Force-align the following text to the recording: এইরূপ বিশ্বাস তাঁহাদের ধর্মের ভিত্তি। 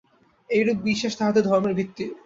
এইরূপ 0.49 0.77
বিশ্বাস 0.87 1.13
তাঁহাদের 1.19 1.43
ধর্মের 1.49 1.73
ভিত্তি। 1.79 2.05